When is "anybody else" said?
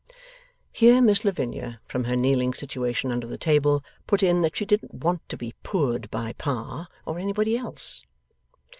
7.19-8.01